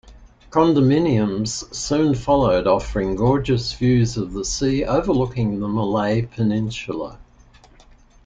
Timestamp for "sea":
4.43-4.83